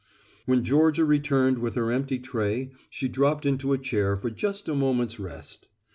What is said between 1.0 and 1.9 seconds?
returned with